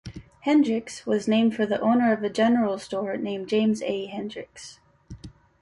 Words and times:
Hendrix 0.39 1.05
was 1.05 1.27
named 1.27 1.55
for 1.55 1.67
the 1.67 1.79
owner 1.79 2.11
of 2.11 2.23
a 2.23 2.29
general 2.31 2.79
store 2.79 3.17
named 3.17 3.47
James 3.47 3.83
A. 3.83 4.07
Hendrix. 4.07 4.79